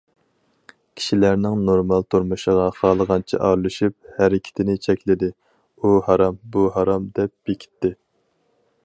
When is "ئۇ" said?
5.77-5.95